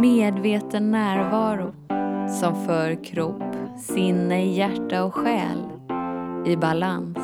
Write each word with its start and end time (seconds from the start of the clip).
Medveten 0.00 0.90
närvaro 0.90 1.74
som 2.40 2.66
för 2.66 3.04
kropp, 3.04 3.78
sinne, 3.78 4.54
hjärta 4.54 5.04
och 5.04 5.14
själ 5.14 5.58
i 6.46 6.56
balans. 6.56 7.18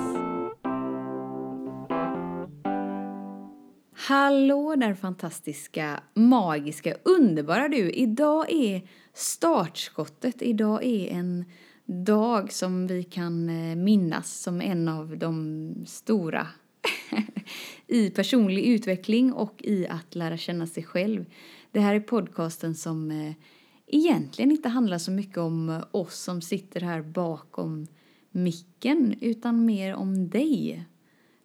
Hallå 4.08 4.74
där 4.76 4.94
fantastiska, 4.94 6.00
magiska, 6.14 6.94
underbara 7.02 7.68
du! 7.68 7.90
Idag 7.90 8.52
är 8.52 8.82
startskottet. 9.14 10.42
Idag 10.42 10.84
är 10.84 11.08
en 11.08 11.44
dag 11.86 12.52
som 12.52 12.86
vi 12.86 13.02
kan 13.02 13.48
eh, 13.48 13.76
minnas 13.76 14.40
som 14.40 14.60
en 14.60 14.88
av 14.88 15.18
de 15.18 15.74
stora 15.86 16.46
i 17.86 18.10
personlig 18.10 18.66
utveckling 18.66 19.32
och 19.32 19.54
i 19.58 19.86
att 19.88 20.14
lära 20.14 20.36
känna 20.36 20.66
sig 20.66 20.82
själv. 20.82 21.24
Det 21.72 21.80
här 21.80 21.94
är 21.94 22.00
podcasten 22.00 22.74
som 22.74 23.10
eh, 23.10 23.32
egentligen 23.86 24.50
inte 24.50 24.68
handlar 24.68 24.98
så 24.98 25.10
mycket 25.10 25.38
om 25.38 25.68
eh, 25.68 25.84
oss 25.90 26.18
som 26.18 26.40
sitter 26.40 26.80
här 26.80 27.02
bakom 27.02 27.86
micken 28.30 29.14
utan 29.20 29.64
mer 29.64 29.94
om 29.94 30.28
dig. 30.28 30.84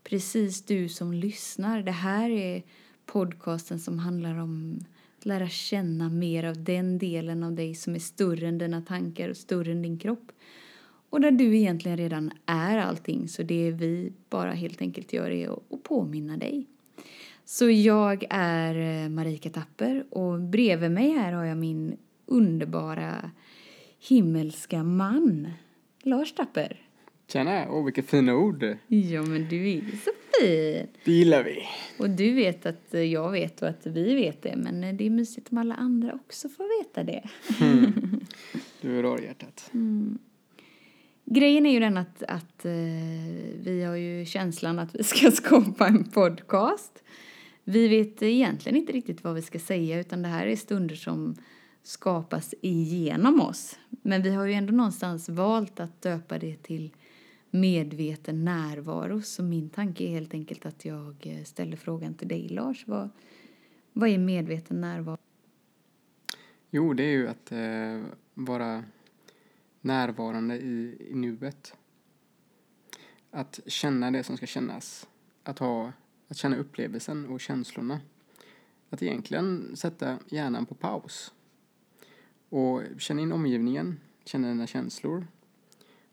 Precis 0.03 0.65
du 0.65 0.89
som 0.89 1.13
lyssnar. 1.13 1.81
Det 1.81 1.91
här 1.91 2.29
är 2.29 2.63
podcasten 3.05 3.79
som 3.79 3.99
handlar 3.99 4.37
om 4.37 4.79
att 5.17 5.25
lära 5.25 5.49
känna 5.49 6.09
mer 6.09 6.43
av 6.43 6.63
den 6.63 6.97
delen 6.97 7.43
av 7.43 7.53
dig 7.53 7.75
som 7.75 7.95
är 7.95 7.99
större 7.99 8.47
än 8.47 8.57
dina 8.57 8.81
tankar 8.81 9.29
och 9.29 9.37
större 9.37 9.71
än 9.71 9.81
din 9.81 9.99
kropp. 9.99 10.31
Och 11.09 11.21
där 11.21 11.31
du 11.31 11.57
egentligen 11.57 11.97
redan 11.97 12.31
är 12.45 12.77
allting 12.77 13.27
så 13.27 13.43
det 13.43 13.71
vi 13.71 14.13
bara 14.29 14.51
helt 14.51 14.81
enkelt 14.81 15.13
gör 15.13 15.29
är 15.29 15.49
att 15.49 15.83
påminna 15.83 16.37
dig. 16.37 16.67
Så 17.49 17.69
jag 17.69 18.25
är 18.29 19.03
eh, 19.03 19.09
Marika 19.09 19.49
Tapper 19.49 20.05
och 20.09 20.39
bredvid 20.39 20.91
mig 20.91 21.11
här 21.11 21.31
har 21.31 21.45
jag 21.45 21.57
min 21.57 21.97
underbara 22.25 23.31
himmelska 24.07 24.83
man, 24.83 25.47
Lars 26.03 26.33
Tapper. 26.33 26.81
Tjena, 27.27 27.65
åh 27.69 27.85
vilka 27.85 28.03
fina 28.03 28.35
ord. 28.35 28.63
Ja, 28.87 29.21
men 29.21 29.49
du 29.49 29.69
är 29.71 29.81
så 29.81 30.11
fin. 30.39 30.87
Det 31.03 31.11
gillar 31.11 31.43
vi. 31.43 31.63
Och 31.99 32.09
du 32.09 32.33
vet 32.33 32.65
att 32.65 32.93
jag 33.11 33.31
vet 33.31 33.61
och 33.61 33.67
att 33.67 33.85
vi 33.85 34.15
vet 34.15 34.41
det, 34.41 34.55
men 34.55 34.97
det 34.97 35.05
är 35.05 35.09
mysigt 35.09 35.51
om 35.51 35.57
alla 35.57 35.75
andra 35.75 36.13
också 36.13 36.49
får 36.49 36.83
veta 36.83 37.03
det. 37.03 37.29
Mm. 37.61 38.19
Du 38.81 38.99
är 38.99 39.03
rar 39.03 39.19
hjärtat. 39.19 39.69
Mm. 39.73 40.17
Grejen 41.25 41.65
är 41.65 41.71
ju 41.71 41.79
den 41.79 41.97
att, 41.97 42.23
att 42.23 42.65
eh, 42.65 42.71
vi 43.55 43.83
har 43.83 43.95
ju 43.95 44.25
känslan 44.25 44.79
att 44.79 44.95
vi 44.95 45.03
ska 45.03 45.31
skapa 45.41 45.87
en 45.87 46.03
podcast. 46.03 47.03
Vi 47.69 47.87
vet 47.87 48.21
egentligen 48.21 48.75
inte 48.75 48.91
riktigt 48.91 49.23
vad 49.23 49.35
vi 49.35 49.41
ska 49.41 49.59
säga 49.59 49.99
utan 49.99 50.21
det 50.21 50.27
här 50.27 50.47
är 50.47 50.55
stunder 50.55 50.95
som 50.95 51.35
skapas 51.83 52.53
igenom 52.61 53.41
oss. 53.41 53.79
Men 53.89 54.21
vi 54.21 54.29
har 54.29 54.45
ju 54.45 54.53
ändå 54.53 54.73
någonstans 54.73 55.29
valt 55.29 55.79
att 55.79 56.01
döpa 56.01 56.39
det 56.39 56.63
till 56.63 56.93
medveten 57.49 58.45
närvaro. 58.45 59.21
Så 59.21 59.43
min 59.43 59.69
tanke 59.69 60.03
är 60.03 60.07
helt 60.07 60.33
enkelt 60.33 60.65
att 60.65 60.85
jag 60.85 61.15
eh, 61.27 61.43
ställer 61.43 61.77
frågan 61.77 62.13
till 62.13 62.27
dig 62.27 62.49
Lars. 62.49 62.87
Vad, 62.87 63.09
vad 63.93 64.09
är 64.09 64.17
medveten 64.17 64.81
närvaro? 64.81 65.17
Jo, 66.69 66.93
det 66.93 67.03
är 67.03 67.11
ju 67.11 67.27
att 67.27 67.51
eh, 67.51 68.03
vara 68.33 68.83
närvarande 69.81 70.55
i, 70.55 71.07
i 71.11 71.15
nuet. 71.15 71.73
Att 73.31 73.59
känna 73.65 74.11
det 74.11 74.23
som 74.23 74.37
ska 74.37 74.45
kännas. 74.45 75.07
Att, 75.43 75.59
ha, 75.59 75.91
att 76.27 76.37
känna 76.37 76.57
upplevelsen 76.57 77.25
och 77.25 77.41
känslorna. 77.41 77.99
Att 78.89 79.03
egentligen 79.03 79.75
sätta 79.75 80.19
hjärnan 80.27 80.65
på 80.65 80.75
paus. 80.75 81.33
Och 82.49 82.81
känna 82.97 83.21
in 83.21 83.31
omgivningen, 83.31 83.99
känna 84.25 84.47
dina 84.47 84.67
känslor. 84.67 85.27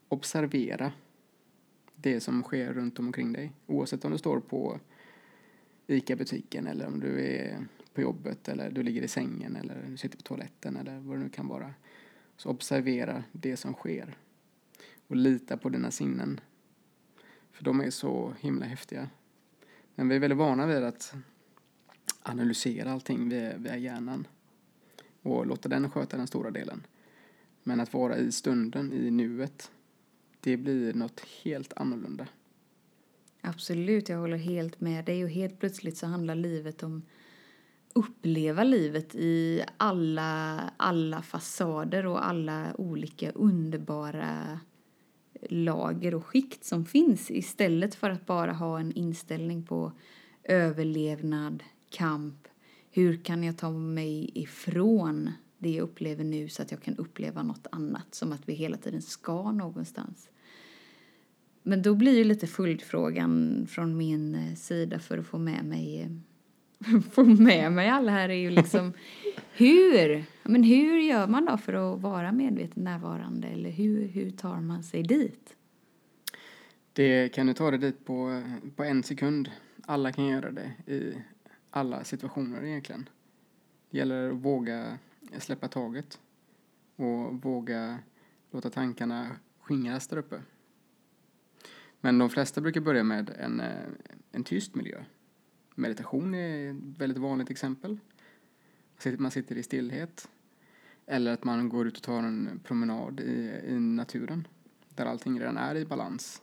Observera 0.09 0.93
det 1.97 2.21
som 2.21 2.43
sker 2.43 2.73
runt 2.73 2.99
omkring 2.99 3.33
dig. 3.33 3.53
Oavsett 3.67 4.05
om 4.05 4.13
du 4.13 4.19
står 4.19 4.41
på 4.41 4.81
ICA-butiken 5.87 6.67
eller 6.67 6.87
om 6.87 7.01
du 7.01 7.21
är 7.21 7.67
på 7.95 8.01
jobbet 8.01 8.49
eller 8.49 8.71
du 8.71 8.83
ligger 8.83 9.03
i 9.03 9.09
sängen 9.09 9.57
eller 9.57 9.87
du 9.89 9.97
sitter 9.97 10.17
på 10.17 10.23
toaletten 10.23 10.77
eller 10.77 10.99
vad 10.99 11.17
det 11.17 11.23
nu 11.23 11.29
kan 11.29 11.49
vara. 11.49 11.75
Så 12.37 12.51
observera 12.51 13.25
det 13.33 13.57
som 13.57 13.73
sker. 13.73 14.17
Och 15.07 15.17
lita 15.17 15.57
på 15.57 15.69
dina 15.69 15.91
sinnen. 15.91 16.41
För 17.53 17.65
de 17.65 17.81
är 17.81 17.91
så 17.91 18.35
himla 18.41 18.67
häftiga. 18.67 19.09
Men 19.95 20.09
vi 20.09 20.17
är 20.17 20.21
väldigt 20.21 20.39
vana 20.39 20.67
vid 20.67 20.85
att 20.85 21.15
analysera 22.23 22.93
allting 22.93 23.29
via, 23.29 23.57
via 23.57 23.77
hjärnan. 23.77 24.27
Och 25.23 25.47
låta 25.47 25.69
den 25.69 25.91
sköta 25.91 26.17
den 26.17 26.27
stora 26.27 26.51
delen. 26.51 26.87
Men 27.63 27.81
att 27.81 27.93
vara 27.93 28.17
i 28.17 28.33
stunden, 28.33 28.93
i 28.93 29.11
nuet, 29.11 29.71
det 30.41 30.57
blir 30.57 30.95
något 30.95 31.21
helt 31.21 31.73
annorlunda. 31.77 32.27
Absolut, 33.41 34.09
jag 34.09 34.19
håller 34.19 34.37
helt 34.37 34.81
med 34.81 35.05
dig 35.05 35.25
och 35.25 35.31
helt 35.31 35.61
plötsligt 35.61 35.97
så 35.97 36.07
handlar 36.07 36.35
livet 36.35 36.83
om 36.83 37.03
uppleva 37.93 38.65
livet 38.65 39.15
i 39.15 39.65
alla, 39.77 40.61
alla 40.77 41.23
fasader 41.23 42.07
och 42.07 42.27
alla 42.27 42.75
olika 42.79 43.31
underbara 43.31 44.61
lager 45.51 46.15
och 46.15 46.27
skikt 46.27 46.65
som 46.65 46.85
finns 46.85 47.31
istället 47.31 47.95
för 47.95 48.11
att 48.11 48.27
bara 48.27 48.53
ha 48.53 48.81
en 48.81 48.93
inställning 48.93 49.63
på 49.63 49.93
överlevnad, 50.45 51.63
kamp. 51.91 52.49
Hur 52.91 53.17
kan 53.17 53.45
jag 53.45 53.59
ta 53.59 53.71
mig 53.71 54.31
ifrån 54.35 55.31
det 55.59 55.71
jag 55.71 55.83
upplever 55.83 56.25
nu 56.25 56.49
så 56.49 56.63
att 56.63 56.71
jag 56.71 56.83
kan 56.83 56.97
uppleva 56.97 57.43
något 57.43 57.67
annat 57.73 58.15
som 58.15 58.33
att 58.33 58.49
vi 58.49 58.53
hela 58.53 58.77
tiden 58.77 59.03
ska 59.03 59.53
någonstans. 59.53 60.29
Men 61.63 61.83
då 61.83 61.95
blir 61.95 62.19
ju 62.19 62.25
lite 62.25 62.47
följdfrågan 62.47 63.67
från 63.71 63.97
min 63.97 64.35
eh, 64.35 64.55
sida 64.55 64.99
för 64.99 65.19
att 65.19 65.27
få 65.27 65.39
med 65.39 65.65
mig 65.65 66.01
eh, 66.01 66.11
få 67.13 67.25
med 67.25 67.73
mig 67.73 67.89
alla 67.89 68.13
här 68.13 68.29
är 68.29 68.35
ju 68.35 68.51
liksom 68.51 68.93
hur, 69.53 70.25
men 70.43 70.63
hur 70.63 70.99
gör 70.99 71.27
man 71.27 71.45
då 71.45 71.57
för 71.57 71.73
att 71.95 72.01
vara 72.01 72.33
medveten 72.33 72.85
närvarande 72.85 73.49
eller 73.49 73.71
hur, 73.71 74.09
hur 74.09 74.31
tar 74.31 74.61
man 74.61 74.83
sig 74.83 75.03
dit? 75.03 75.57
Det 76.93 77.29
kan 77.29 77.47
du 77.47 77.55
ta 77.55 77.71
dig 77.71 77.81
dit 77.81 78.05
på, 78.05 78.43
på 78.77 78.85
en 78.85 79.03
sekund. 79.03 79.51
Alla 79.87 80.13
kan 80.13 80.27
göra 80.27 80.51
det 80.51 80.93
i 80.93 81.15
alla 81.71 82.05
situationer 82.05 82.65
egentligen. 82.65 83.09
Det 83.91 83.99
gäller 83.99 84.31
att 84.31 84.37
våga 84.37 84.99
släppa 85.39 85.69
taget 85.69 86.21
och 86.97 87.43
våga 87.43 87.99
låta 88.51 88.71
tankarna 88.71 89.37
skingras 89.61 90.09
där 90.09 90.17
uppe. 90.17 90.43
Men 92.01 92.19
de 92.19 92.31
flesta 92.31 92.61
brukar 92.61 92.81
börja 92.81 93.03
med 93.03 93.31
en, 93.41 93.63
en 94.33 94.45
tyst 94.45 94.75
miljö 94.75 95.05
Meditation 95.75 96.35
är 96.35 96.71
ett 96.71 96.77
väldigt 96.77 97.19
vanligt 97.19 97.51
exempel. 97.51 97.99
Man 99.19 99.31
sitter 99.31 99.57
i 99.57 99.63
stillhet. 99.63 100.29
Eller 101.07 101.33
att 101.33 101.45
man 101.45 101.69
går 101.69 101.87
ut 101.87 101.97
och 101.97 102.03
tar 102.03 102.19
en 102.19 102.61
promenad 102.65 103.21
i, 103.21 103.61
i 103.67 103.79
naturen. 103.79 104.49
Där 104.89 105.07
allting 105.07 105.41
redan 105.41 105.57
är 105.57 105.75
i 105.75 105.85
balans. 105.85 106.43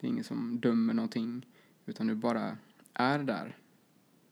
Det 0.00 0.06
är 0.06 0.08
ingen 0.08 0.24
som 0.24 0.60
dömer 0.60 0.94
någonting. 0.94 1.46
Utan 1.86 2.06
du 2.06 2.14
bara 2.14 2.56
är 2.94 3.18
där. 3.18 3.56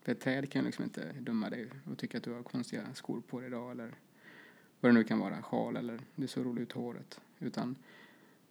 För 0.01 0.11
ett 0.11 0.19
träd 0.19 0.51
kan 0.51 0.65
liksom 0.65 0.83
inte 0.83 1.11
döma 1.19 1.49
dig 1.49 1.69
och 1.85 1.97
tycka 1.97 2.17
att 2.17 2.23
du 2.23 2.33
har 2.33 2.43
konstiga 2.43 2.93
skor 2.93 3.21
på 3.21 3.39
dig 3.39 3.47
idag. 3.47 3.71
Eller 3.71 3.95
vad 4.79 4.91
det 4.91 4.93
nu 4.93 5.03
kan 5.03 5.19
vara. 5.19 5.41
Sjal 5.41 5.77
eller 5.77 5.99
du 6.15 6.27
ser 6.27 6.43
rolig 6.43 6.61
ut 6.61 6.71
håret. 6.71 7.19
Utan 7.39 7.75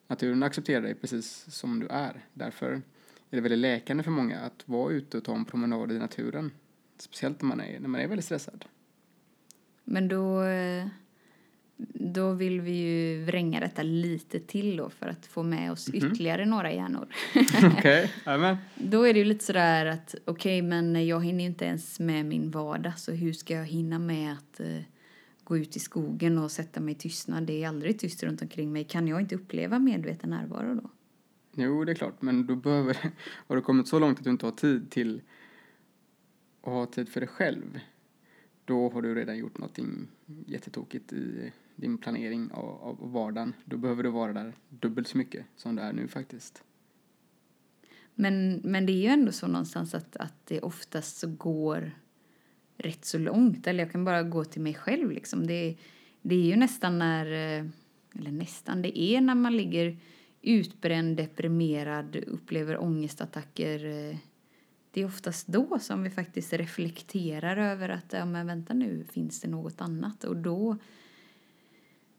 naturen 0.06 0.42
accepterar 0.42 0.82
dig 0.82 0.94
precis 0.94 1.54
som 1.54 1.80
du 1.80 1.86
är. 1.86 2.26
Därför 2.34 2.82
är 3.30 3.36
det 3.36 3.40
väldigt 3.40 3.58
läkande 3.58 4.02
för 4.02 4.10
många 4.10 4.38
att 4.38 4.62
vara 4.68 4.92
ute 4.92 5.18
och 5.18 5.24
ta 5.24 5.34
en 5.34 5.44
promenad 5.44 5.92
i 5.92 5.98
naturen. 5.98 6.50
Speciellt 6.98 7.42
när 7.42 7.48
man 7.48 7.60
är, 7.60 7.80
när 7.80 7.88
man 7.88 8.00
är 8.00 8.08
väldigt 8.08 8.24
stressad. 8.24 8.64
Men 9.84 10.08
då, 10.08 10.42
då 11.94 12.32
vill 12.32 12.60
vi 12.60 12.72
ju 12.72 13.24
vränga 13.24 13.60
detta 13.60 13.82
lite 13.82 14.40
till 14.40 14.76
då 14.76 14.90
för 14.90 15.08
att 15.08 15.26
få 15.26 15.42
med 15.42 15.72
oss 15.72 15.88
mm 15.88 16.00
-hmm. 16.00 16.12
ytterligare 16.12 16.46
några 16.46 16.72
hjärnor. 16.72 17.08
okej, 17.34 17.68
okay. 17.78 18.08
amen. 18.24 18.56
Då 18.74 19.02
är 19.02 19.12
det 19.12 19.18
ju 19.18 19.24
lite 19.24 19.44
sådär 19.44 19.86
att 19.86 20.14
okej, 20.24 20.58
okay, 20.58 20.68
men 20.68 21.06
jag 21.06 21.24
hinner 21.24 21.44
inte 21.44 21.64
ens 21.64 22.00
med 22.00 22.26
min 22.26 22.50
vardag 22.50 22.98
så 22.98 23.12
hur 23.12 23.32
ska 23.32 23.54
jag 23.54 23.66
hinna 23.66 23.98
med 23.98 24.32
att 24.32 24.60
uh, 24.60 24.80
gå 25.44 25.58
ut 25.58 25.76
i 25.76 25.80
skogen 25.80 26.38
och 26.38 26.50
sätta 26.50 26.80
mig 26.80 26.92
i 26.92 26.98
tystnad? 26.98 27.42
Det 27.42 27.64
är 27.64 27.68
aldrig 27.68 27.98
tyst 27.98 28.22
runt 28.22 28.42
omkring 28.42 28.72
mig. 28.72 28.84
Kan 28.84 29.08
jag 29.08 29.20
inte 29.20 29.34
uppleva 29.34 29.78
medveten 29.78 30.30
närvaro 30.30 30.74
då? 30.74 30.90
Jo, 31.60 31.84
det 31.84 31.92
är 31.92 31.94
klart, 31.94 32.22
men 32.22 32.46
du 32.46 32.56
behöver, 32.56 32.96
har 33.46 33.56
du 33.56 33.62
kommit 33.62 33.88
så 33.88 33.98
långt 33.98 34.18
att 34.18 34.24
du 34.24 34.30
inte 34.30 34.46
har 34.46 34.52
tid 34.52 34.90
till 34.90 35.22
att 36.60 36.72
ha 36.72 36.86
tid 36.86 37.08
för 37.08 37.20
dig 37.20 37.28
själv, 37.28 37.80
då 38.64 38.90
har 38.90 39.02
du 39.02 39.14
redan 39.14 39.38
gjort 39.38 39.58
någonting 39.58 40.08
jättetokigt 40.46 41.12
i 41.12 41.52
din 41.76 41.98
planering 41.98 42.50
av, 42.52 42.82
av 42.82 43.12
vardagen. 43.12 43.54
Då 43.64 43.76
behöver 43.76 44.02
du 44.02 44.10
vara 44.10 44.32
där 44.32 44.52
dubbelt 44.68 45.08
så 45.08 45.18
mycket 45.18 45.46
som 45.56 45.76
du 45.76 45.82
är 45.82 45.92
nu 45.92 46.08
faktiskt. 46.08 46.64
Men, 48.14 48.60
men 48.64 48.86
det 48.86 48.92
är 48.92 49.02
ju 49.02 49.08
ändå 49.08 49.32
så 49.32 49.46
någonstans 49.46 49.94
att, 49.94 50.16
att 50.16 50.46
det 50.46 50.60
oftast 50.60 51.16
så 51.16 51.28
går 51.28 51.92
rätt 52.76 53.04
så 53.04 53.18
långt. 53.18 53.66
Eller 53.66 53.84
jag 53.84 53.92
kan 53.92 54.04
bara 54.04 54.22
gå 54.22 54.44
till 54.44 54.62
mig 54.62 54.74
själv 54.74 55.10
liksom. 55.10 55.46
Det, 55.46 55.76
det 56.22 56.34
är 56.34 56.44
ju 56.44 56.56
nästan 56.56 56.98
när, 56.98 57.26
eh, 57.26 57.66
eller 58.18 58.32
nästan, 58.32 58.82
det 58.82 58.98
är 58.98 59.20
när 59.20 59.34
man 59.34 59.56
ligger 59.56 59.96
utbränd, 60.42 61.16
deprimerad, 61.16 62.16
upplever 62.16 62.82
ångestattacker. 62.82 63.84
Eh, 63.84 64.16
det 64.90 65.00
är 65.00 65.06
oftast 65.06 65.46
då 65.46 65.78
som 65.78 66.02
vi 66.02 66.10
faktiskt 66.10 66.52
reflekterar 66.52 67.56
över 67.56 67.88
att, 67.88 68.12
ja 68.12 68.24
men 68.24 68.46
vänta 68.46 68.74
nu, 68.74 69.04
finns 69.04 69.40
det 69.40 69.48
något 69.48 69.80
annat? 69.80 70.24
Och 70.24 70.36
då 70.36 70.76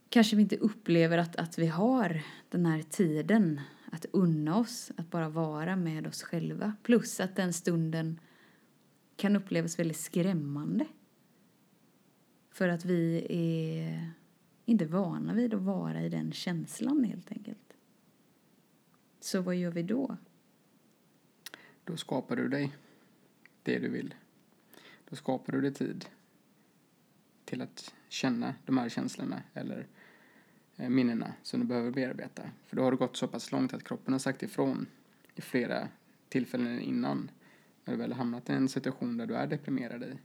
kanske 0.10 0.36
vi 0.36 0.42
inte 0.42 0.57
upplever 0.57 1.18
att, 1.18 1.36
att 1.36 1.57
vi 1.57 1.68
har 1.68 2.21
den 2.50 2.66
här 2.66 2.81
tiden 2.81 3.62
att 3.92 4.06
unna 4.12 4.57
oss 4.57 4.92
att 4.98 5.12
bara 5.12 5.30
vara 5.30 5.75
med 5.75 6.07
oss 6.07 6.24
själva. 6.24 6.74
Plus 6.83 7.19
att 7.19 7.36
den 7.36 7.54
stunden 7.54 8.19
kan 9.15 9.36
upplevas 9.36 9.80
väldigt 9.80 9.98
skrämmande. 9.98 10.86
För 12.51 12.69
att 12.69 12.86
vi 12.86 13.25
är 13.30 14.12
inte 14.65 14.86
vana 14.86 15.33
vid 15.33 15.54
att 15.54 15.62
vara 15.62 16.01
i 16.01 16.10
den 16.10 16.31
känslan 16.31 17.04
helt 17.04 17.31
enkelt. 17.31 17.69
Så 19.19 19.42
vad 19.42 19.56
gör 19.56 19.71
vi 19.71 19.83
då? 19.83 20.18
Då 21.83 21.98
skapar 21.98 22.36
du 22.36 22.48
dig 22.48 22.75
det 23.63 23.80
du 23.80 23.89
vill. 23.89 24.16
Då 25.10 25.16
skapar 25.16 25.54
du 25.54 25.62
dig 25.62 25.74
tid 25.74 26.06
till 27.45 27.62
att 27.62 27.94
känna 28.10 28.56
de 28.66 28.77
här 28.77 28.89
känslorna 28.89 29.44
eller 29.54 29.88
eh, 30.77 30.89
minnena 30.89 31.33
som 31.44 31.60
du 31.60 31.66
behöver 31.66 31.92
bearbeta. 31.92 32.44
För 32.66 32.75
då 32.75 32.83
har 32.83 32.92
det 32.92 32.98
gått 32.98 33.18
så 33.18 33.27
pass 33.27 33.51
långt 33.51 33.74
att 33.74 33.83
kroppen 33.83 34.13
har 34.13 34.19
sagt 34.19 34.44
ifrån 34.44 34.86
i 35.36 35.42
flera 35.42 35.88
tillfällen 36.30 36.80
innan 36.80 37.31
när 37.86 37.94
du 37.94 37.98
väl 37.98 38.12
har 38.12 38.18
hamnat 38.18 38.50
i 38.50 38.54
en 38.54 38.69
situation 38.69 39.18
där 39.18 39.25
du 39.25 39.36
är 39.36 39.48
deprimerad 39.48 40.04
i. 40.04 40.18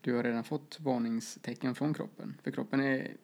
Du 0.00 0.14
har 0.14 0.22
redan 0.22 0.44
fått 0.44 0.80
varningstecken 0.80 1.74
från 1.74 1.94
kroppen. 1.94 2.36
För 2.42 2.50
kroppen 2.50 2.80
är 2.80 3.16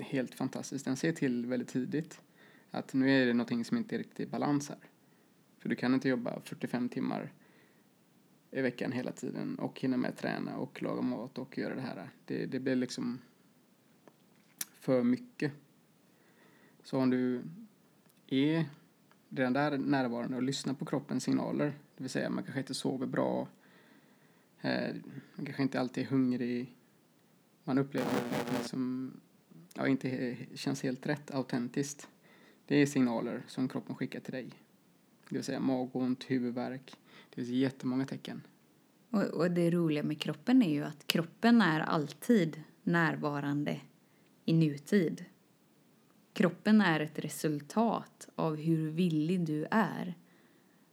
helt 0.00 0.34
fantastisk. 0.34 0.84
Den 0.84 0.96
ser 0.96 1.12
till 1.12 1.46
väldigt 1.46 1.68
tidigt 1.68 2.20
att 2.70 2.94
nu 2.94 3.10
är 3.10 3.26
det 3.26 3.32
någonting 3.32 3.64
som 3.64 3.76
inte 3.76 3.96
är 3.96 3.98
riktigt 3.98 4.20
i 4.20 4.30
balans 4.30 4.68
här. 4.68 4.78
För 5.58 5.68
du 5.68 5.76
kan 5.76 5.94
inte 5.94 6.08
jobba 6.08 6.40
45 6.40 6.88
timmar 6.88 7.32
i 8.50 8.60
veckan 8.60 8.92
hela 8.92 9.12
tiden 9.12 9.58
och 9.58 9.80
hinna 9.80 9.96
med 9.96 10.10
att 10.10 10.18
träna 10.18 10.56
och 10.56 10.82
laga 10.82 11.02
mat 11.02 11.38
och 11.38 11.58
göra 11.58 11.74
det 11.74 11.80
här. 11.80 12.10
Det, 12.24 12.46
det 12.46 12.60
blir 12.60 12.76
liksom 12.76 13.18
för 14.80 15.02
mycket. 15.02 15.52
Så 16.82 16.98
om 16.98 17.10
du 17.10 17.42
är 18.26 18.64
redan 19.28 19.52
där 19.52 19.78
närvarande 19.78 20.36
och 20.36 20.42
lyssnar 20.42 20.74
på 20.74 20.84
kroppens 20.84 21.24
signaler, 21.24 21.66
det 21.66 22.02
vill 22.02 22.10
säga 22.10 22.30
man 22.30 22.44
kanske 22.44 22.60
inte 22.60 22.74
sover 22.74 23.06
bra, 23.06 23.48
eh, 24.60 24.94
man 25.34 25.46
kanske 25.46 25.62
inte 25.62 25.80
alltid 25.80 26.04
är 26.04 26.08
hungrig, 26.08 26.76
man 27.64 27.78
upplever 27.78 28.10
det 28.58 28.68
som 28.68 29.12
ja, 29.74 29.86
inte 29.86 30.36
känns 30.54 30.82
helt 30.82 31.06
rätt, 31.06 31.30
autentiskt. 31.30 32.08
Det 32.70 32.76
är 32.76 32.86
signaler 32.86 33.42
som 33.46 33.68
kroppen 33.68 33.96
skickar 33.96 34.20
till 34.20 34.32
dig. 34.32 34.50
Det 35.28 35.34
vill 35.34 35.44
säga 35.44 35.60
magont, 35.60 36.24
huvudvärk. 36.24 36.96
Det 37.30 37.34
finns 37.34 37.48
jättemånga 37.48 38.06
tecken. 38.06 38.42
Och, 39.10 39.22
och 39.22 39.50
det 39.50 39.70
roliga 39.70 40.02
med 40.02 40.20
kroppen 40.20 40.62
är 40.62 40.70
ju 40.70 40.84
att 40.84 41.06
kroppen 41.06 41.62
är 41.62 41.80
alltid 41.80 42.62
närvarande 42.82 43.80
i 44.44 44.52
nutid. 44.52 45.24
Kroppen 46.32 46.80
är 46.80 47.00
ett 47.00 47.18
resultat 47.18 48.28
av 48.34 48.56
hur 48.56 48.90
villig 48.90 49.40
du 49.40 49.66
är 49.70 50.14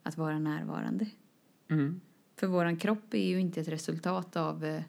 att 0.04 0.18
vara 0.18 0.40
närvarande. 0.40 1.08
Mm. 1.70 2.02
För 2.36 2.48
våran 2.48 2.78
kropp 2.78 3.14
är 3.14 3.28
ju 3.28 3.40
inte 3.40 3.62
ett 3.62 3.68
resultat 3.68 4.36
av, 4.36 4.66
eh, 4.66 4.84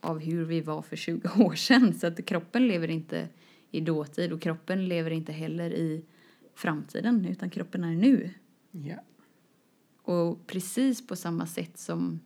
av 0.00 0.18
hur 0.18 0.44
vi 0.44 0.60
var 0.60 0.82
för 0.82 0.96
20 0.96 1.28
år 1.44 1.54
sedan. 1.54 1.94
Så 1.94 2.06
att 2.06 2.26
kroppen 2.26 2.68
lever 2.68 2.90
inte 2.90 3.28
i 3.70 3.80
dåtid 3.80 4.32
och 4.32 4.42
kroppen 4.42 4.88
lever 4.88 5.10
inte 5.10 5.32
heller 5.32 5.70
i 5.70 6.04
framtiden 6.54 7.24
utan 7.24 7.50
kroppen 7.50 7.84
är 7.84 7.94
nu. 7.94 8.30
Ja. 8.70 8.96
Och 10.02 10.46
precis 10.46 11.06
på 11.06 11.16
samma 11.16 11.46
sätt 11.46 11.78
som, 11.78 12.20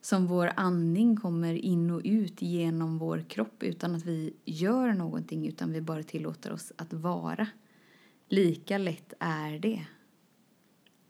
som 0.00 0.26
vår 0.26 0.52
andning 0.56 1.16
kommer 1.16 1.54
in 1.54 1.90
och 1.90 2.02
ut 2.04 2.42
genom 2.42 2.98
vår 2.98 3.24
kropp 3.28 3.62
utan 3.62 3.94
att 3.94 4.04
vi 4.04 4.34
gör 4.44 4.92
någonting 4.92 5.48
utan 5.48 5.72
vi 5.72 5.80
bara 5.80 6.02
tillåter 6.02 6.52
oss 6.52 6.72
att 6.76 6.92
vara. 6.92 7.48
Lika 8.28 8.78
lätt 8.78 9.12
är 9.18 9.58
det 9.58 9.86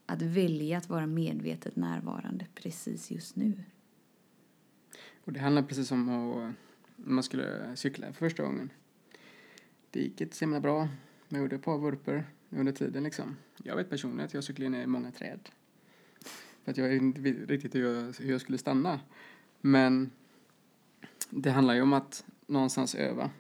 att 0.07 0.23
välja 0.23 0.79
att 0.79 0.89
vara 0.89 1.07
medvetet 1.07 1.77
närvarande 1.77 2.47
precis 2.55 3.11
just 3.11 3.37
nu. 3.37 3.65
Och 5.25 5.33
det 5.33 5.41
handlar 5.41 5.63
precis 5.63 5.93
om 5.93 6.09
att 6.09 6.55
man 6.97 7.25
skulle 7.25 7.77
cykla 7.77 8.07
för 8.07 8.13
första 8.13 8.43
gången. 8.43 8.71
Det 9.91 10.01
gick 10.01 10.21
inte 10.21 10.37
så 10.37 10.45
himla 10.45 10.61
bra. 10.61 10.89
Jag 11.29 11.41
gjorde 11.41 11.57
ett 11.57 11.63
par 11.63 11.79
vurper 11.79 12.25
under 12.51 12.73
tiden 12.73 13.03
liksom. 13.03 13.37
Jag 13.63 13.77
vet 13.77 13.91
personligen 13.91 14.27
att 14.27 14.35
jag 14.35 14.45
cyklade 14.45 14.69
ner 14.69 14.83
i 14.83 14.87
många 14.87 15.11
träd. 15.13 15.49
För 16.65 16.71
att 16.71 16.77
jag 16.77 16.97
inte 16.97 17.21
riktigt 17.21 17.75
hur 17.75 17.95
jag, 17.95 18.13
hur 18.13 18.31
jag 18.31 18.41
skulle 18.41 18.59
stanna. 18.59 19.01
Men 19.61 20.11
det 21.31 21.51
handlar 21.51 21.75
ju 21.75 21.83
om 21.83 21.93
att 21.93 22.25
någonstans 22.47 22.95
öva. 22.95 23.31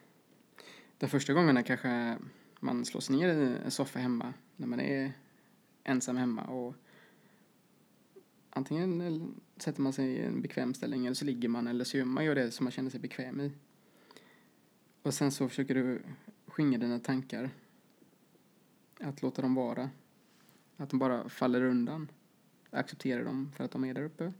De 0.99 1.09
första 1.09 1.33
gångerna 1.33 1.63
kanske 1.63 2.17
man 2.61 2.85
slår 2.85 3.01
sig 3.01 3.17
ner 3.17 3.29
i 3.29 3.57
en 3.65 3.71
soffa 3.71 3.99
hemma 3.99 4.35
när 4.57 4.67
man 4.67 4.81
är 4.81 5.13
ensam 5.85 6.17
hemma 6.17 6.43
och 6.43 6.75
antingen 8.51 9.35
sätter 9.57 9.83
man 9.83 9.93
sig 9.93 10.07
i 10.07 10.23
en 10.23 10.43
bekväm 10.43 10.75
ställning 10.75 11.07
eller 11.07 11.15
så 11.15 11.25
ligger 11.25 11.49
man 11.49 11.67
eller 11.67 11.85
så 11.85 11.97
gör 11.97 12.05
man 12.05 12.25
gör 12.25 12.35
det 12.35 12.51
som 12.51 12.65
man 12.65 12.71
känner 12.71 12.91
sig 12.91 13.01
bekväm 13.01 13.41
i. 13.41 13.53
Och 15.03 15.15
sen 15.15 15.33
så 15.33 15.49
försöker 15.49 15.75
du 15.75 16.03
skingra 16.47 16.79
dina 16.79 16.99
tankar 16.99 17.51
att 19.01 19.23
låta 19.23 19.43
dem 19.43 19.55
vara. 19.55 19.91
Att 20.77 20.91
de 20.91 20.99
bara 20.99 21.29
faller 21.29 21.63
undan. 21.63 22.09
Acceptera 22.71 23.25
dem 23.25 23.53
för 23.57 23.65
att 23.65 23.71
de 23.71 23.85
är 23.85 23.95
där 23.95 24.03
uppe. 24.03 24.33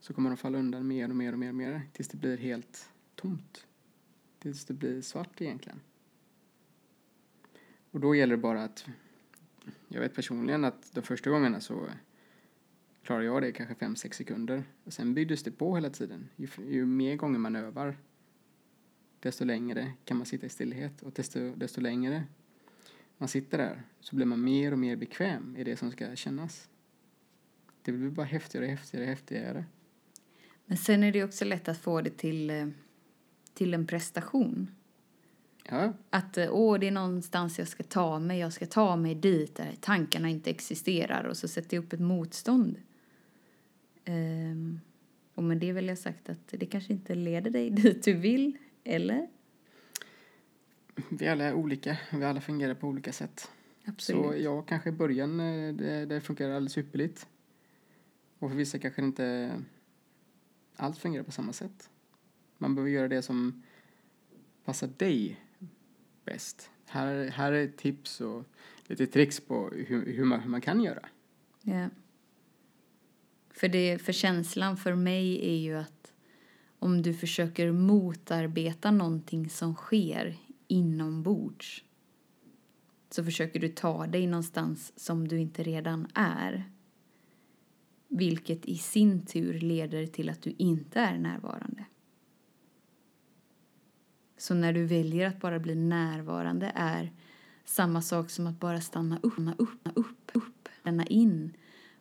Så 0.00 0.14
kommer 0.14 0.30
de 0.30 0.36
falla 0.36 0.58
undan 0.58 0.86
mer 0.86 1.10
och 1.10 1.16
mer 1.16 1.32
och 1.32 1.38
mer 1.38 1.48
och 1.48 1.54
mer 1.54 1.82
tills 1.92 2.08
det 2.08 2.16
blir 2.16 2.36
helt 2.36 2.90
tomt. 3.14 3.66
Tills 4.38 4.64
det 4.64 4.74
blir 4.74 5.02
svart 5.02 5.40
egentligen. 5.40 5.80
Och 7.90 8.00
då 8.00 8.14
gäller 8.14 8.36
det 8.36 8.42
bara 8.42 8.64
att 8.64 8.86
jag 9.88 10.00
vet 10.00 10.14
personligen 10.14 10.64
att 10.64 10.92
de 10.92 11.02
första 11.02 11.30
gångerna 11.30 11.60
så 11.60 11.88
klarar 13.02 13.22
jag 13.22 13.42
det 13.42 13.52
kanske 13.52 13.74
5-6 13.74 14.12
sekunder. 14.12 14.64
Och 14.84 14.92
sen 14.92 15.14
byggdes 15.14 15.42
det 15.42 15.50
på 15.50 15.74
hela 15.74 15.90
tiden. 15.90 16.28
Ju, 16.36 16.48
ju 16.68 16.86
mer 16.86 17.16
gånger 17.16 17.38
man 17.38 17.56
övar 17.56 17.96
desto 19.20 19.44
längre 19.44 19.92
kan 20.04 20.16
man 20.16 20.26
sitta 20.26 20.46
i 20.46 20.48
stillhet 20.48 21.02
och 21.02 21.12
desto, 21.12 21.54
desto 21.54 21.80
längre 21.80 22.24
man 23.18 23.28
sitter 23.28 23.58
där 23.58 23.82
så 24.00 24.16
blir 24.16 24.26
man 24.26 24.44
mer 24.44 24.72
och 24.72 24.78
mer 24.78 24.96
bekväm 24.96 25.56
i 25.56 25.64
det 25.64 25.76
som 25.76 25.90
ska 25.90 26.16
kännas. 26.16 26.68
Det 27.82 27.92
blir 27.92 28.10
bara 28.10 28.26
häftigare, 28.26 28.66
häftigare, 28.66 29.06
häftigare. 29.06 29.64
Men 30.66 30.78
sen 30.78 31.02
är 31.02 31.12
det 31.12 31.24
också 31.24 31.44
lätt 31.44 31.68
att 31.68 31.78
få 31.78 32.00
det 32.00 32.16
till, 32.16 32.50
eh, 32.50 32.68
till 33.54 33.74
en 33.74 33.86
prestation. 33.86 34.70
Ja. 35.68 35.92
Att 36.10 36.38
eh, 36.38 36.48
åh, 36.50 36.78
det 36.78 36.86
är 36.86 36.90
någonstans 36.90 37.58
jag 37.58 37.68
ska 37.68 37.82
ta 37.82 38.18
mig, 38.18 38.38
jag 38.38 38.52
ska 38.52 38.66
ta 38.66 38.96
mig 38.96 39.14
dit 39.14 39.54
där 39.54 39.74
tankarna 39.80 40.28
inte 40.28 40.50
existerar 40.50 41.24
och 41.24 41.36
så 41.36 41.48
sätter 41.48 41.76
jag 41.76 41.84
upp 41.84 41.92
ett 41.92 42.00
motstånd. 42.00 42.76
Um, 44.06 44.80
och 45.34 45.42
med 45.42 45.58
det 45.58 45.72
vill 45.72 45.88
jag 45.88 45.98
sagt 45.98 46.28
att 46.28 46.48
det 46.48 46.66
kanske 46.66 46.92
inte 46.92 47.14
leder 47.14 47.50
dig 47.50 47.70
dit 47.82 48.04
du 48.04 48.12
vill, 48.12 48.58
eller? 48.84 49.28
Vi 51.08 51.28
alla 51.28 51.44
är 51.44 51.54
olika, 51.54 51.98
vi 52.12 52.24
alla 52.24 52.40
fungerar 52.40 52.74
på 52.74 52.88
olika 52.88 53.12
sätt. 53.12 53.50
Absolut. 53.84 54.24
Så 54.24 54.36
ja, 54.36 54.62
kanske 54.62 54.88
i 54.88 54.92
början 54.92 55.40
eh, 55.40 55.74
det, 55.74 56.06
det 56.06 56.20
fungerar 56.20 56.50
alldeles 56.50 56.78
ypperligt. 56.78 57.26
Och 58.38 58.50
för 58.50 58.56
vissa 58.56 58.78
kanske 58.78 59.02
inte 59.02 59.50
allt 60.76 60.98
fungerar 60.98 61.24
på 61.24 61.32
samma 61.32 61.52
sätt. 61.52 61.90
Man 62.58 62.74
behöver 62.74 62.90
göra 62.90 63.08
det 63.08 63.22
som 63.22 63.62
passar 64.64 64.90
dig 64.96 65.40
bäst. 66.24 66.70
Här, 66.86 67.28
här 67.28 67.52
är 67.52 67.68
tips 67.68 68.20
och 68.20 68.44
lite 68.86 69.06
tricks 69.06 69.40
på 69.40 69.70
hur, 69.70 70.06
hur, 70.12 70.24
man, 70.24 70.40
hur 70.40 70.50
man 70.50 70.60
kan 70.60 70.82
göra. 70.82 71.08
Ja. 71.62 71.88
För, 73.50 73.68
det, 73.68 73.98
för 73.98 74.12
känslan 74.12 74.76
för 74.76 74.94
mig 74.94 75.48
är 75.48 75.56
ju 75.56 75.76
att 75.76 76.12
om 76.78 77.02
du 77.02 77.14
försöker 77.14 77.72
motarbeta 77.72 78.90
någonting 78.90 79.50
som 79.50 79.74
sker 79.74 80.36
inombords 80.68 81.84
så 83.10 83.24
försöker 83.24 83.60
du 83.60 83.68
ta 83.68 84.06
dig 84.06 84.26
någonstans 84.26 84.92
som 84.96 85.28
du 85.28 85.38
inte 85.40 85.62
redan 85.62 86.08
är. 86.14 86.70
Vilket 88.08 88.66
i 88.66 88.76
sin 88.78 89.26
tur 89.26 89.60
leder 89.60 90.06
till 90.06 90.30
att 90.30 90.42
du 90.42 90.54
inte 90.58 91.00
är 91.00 91.18
närvarande. 91.18 91.84
Så 94.38 94.54
när 94.54 94.72
du 94.72 94.84
väljer 94.84 95.28
att 95.28 95.40
bara 95.40 95.58
bli 95.58 95.74
närvarande 95.74 96.72
är 96.74 97.12
samma 97.64 98.02
sak 98.02 98.30
som 98.30 98.46
att 98.46 98.60
bara 98.60 98.80
stanna 98.80 99.18
upp, 99.22 99.38
upp, 99.58 99.88
upp, 99.94 100.30
upp, 100.34 100.68
känna 100.84 101.06
in 101.06 101.56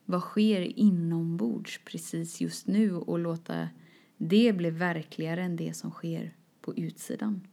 vad 0.05 0.21
sker 0.21 0.61
inombords 0.61 1.81
precis 1.85 2.41
just 2.41 2.67
nu 2.67 2.95
och 2.95 3.19
låta 3.19 3.69
det 4.17 4.53
bli 4.53 4.69
verkligare 4.69 5.43
än 5.43 5.55
det 5.55 5.73
som 5.73 5.91
sker 5.91 6.35
på 6.61 6.75
utsidan. 6.75 7.47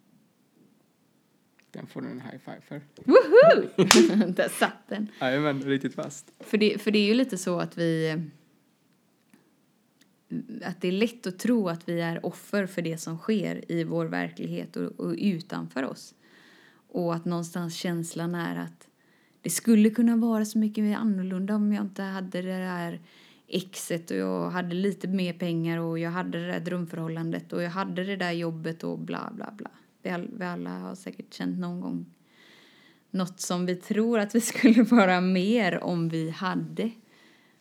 Den 1.73 1.87
får 1.87 2.00
du 2.00 2.09
en 2.09 2.21
high 2.21 2.38
five 2.45 2.61
för. 2.69 2.81
Woho! 3.05 4.26
Där 4.33 4.49
satt 4.49 4.88
den. 4.88 5.09
Jajamän, 5.21 5.62
riktigt 5.62 5.95
fast. 5.95 6.33
För 6.41 6.59
det, 6.59 6.83
för 6.83 6.91
det 6.91 6.99
är 6.99 7.07
ju 7.07 7.14
lite 7.14 7.38
så 7.38 7.59
att 7.61 7.79
vi... 7.79 8.19
Att 10.64 10.81
det 10.81 10.88
är 10.88 10.93
lätt 10.93 11.26
att 11.26 11.38
tro 11.38 11.69
att 11.69 11.88
vi 11.88 12.00
är 12.00 12.26
offer 12.26 12.67
för 12.67 12.83
det 12.83 12.99
som 12.99 13.19
sker 13.19 13.73
i 13.73 13.85
vår 13.85 14.07
verklighet 14.07 14.76
och, 14.76 15.00
och 15.00 15.14
utanför 15.19 15.83
oss. 15.83 16.14
Och 16.88 17.14
att 17.14 17.25
någonstans 17.25 17.76
känslan 17.76 18.35
är 18.35 18.57
att 18.57 18.88
det 19.43 19.50
skulle 19.50 19.91
kunna 19.91 20.17
vara 20.17 20.45
så 20.45 20.59
mycket 20.59 20.85
mer 20.85 20.97
annorlunda 20.97 21.55
om 21.55 21.73
jag 21.73 21.85
inte 21.85 22.02
hade 22.02 22.43
det 22.43 22.59
där 22.59 23.00
exet 23.49 24.11
och 24.11 24.17
jag 24.17 24.50
hade 24.50 24.75
lite 24.75 25.09
mer 25.09 25.33
pengar 25.33 25.79
och 25.79 25.99
jag 25.99 26.11
hade 26.11 26.38
det 26.38 26.47
där 26.47 26.61
drömförhållandet 26.61 27.52
och 27.52 27.62
jag 27.62 27.71
hade 27.71 28.05
det 28.05 28.17
där 28.17 28.33
jobbet 28.33 28.85
och 28.85 28.99
bla 28.99 29.33
bla 29.35 29.55
bla. 29.57 29.71
Vi, 30.03 30.11
all, 30.11 30.29
vi 30.33 30.45
alla 30.45 30.79
har 30.79 30.95
säkert 30.95 31.35
känt 31.35 31.59
någon 31.59 31.81
gång 31.81 32.07
något 33.13 33.41
som 33.41 33.67
vi 33.67 33.77
tror 33.77 34.19
att 34.19 34.35
vi 34.35 34.41
skulle 34.51 34.83
vara 34.83 35.21
mer 35.21 35.85
om 35.85 36.09
vi 36.09 36.31
hade. 36.31 36.91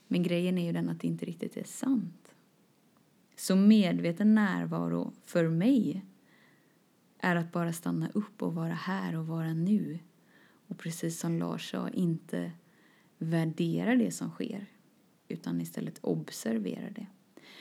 Men 0.07 0.23
grejen 0.23 0.57
är 0.57 0.65
ju 0.65 0.71
den 0.71 0.89
att 0.89 0.99
det 0.99 1.07
inte 1.07 1.25
riktigt 1.25 1.57
är 1.57 1.63
sant. 1.63 2.33
Så 3.35 3.55
medveten 3.55 4.35
närvaro 4.35 5.13
för 5.25 5.49
mig 5.49 6.05
är 7.19 7.35
att 7.35 7.51
bara 7.51 7.73
stanna 7.73 8.09
upp 8.13 8.41
och 8.41 8.55
vara 8.55 8.73
här 8.73 9.15
och 9.15 9.27
vara 9.27 9.53
nu. 9.53 9.99
Och 10.67 10.77
precis 10.77 11.19
som 11.19 11.39
Lars 11.39 11.71
sa, 11.71 11.89
inte 11.89 12.51
värdera 13.17 13.95
det 13.95 14.11
som 14.11 14.29
sker 14.29 14.65
utan 15.27 15.61
istället 15.61 15.99
observera 16.01 16.89
det. 16.89 17.07